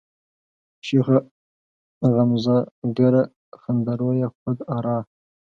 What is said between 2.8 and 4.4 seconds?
گره، خنده رویه،